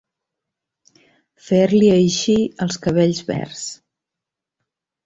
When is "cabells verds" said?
2.87-3.65